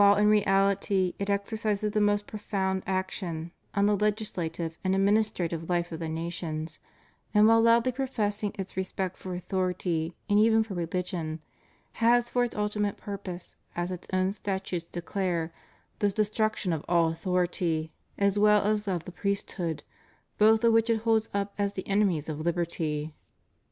[0.01, 5.91] 573 in reality it exercises the most profound action on the legislative and administrative life
[5.91, 6.79] of the nations,
[7.35, 11.39] and while loudly professing its respect for authority and even for religion,
[11.91, 15.53] has for its ultimate purpose, as its own statutes declare,
[15.99, 19.83] the destruction of all authority as well as of the priesthood,
[20.39, 23.13] both of which it holds up as the enemies of liberty.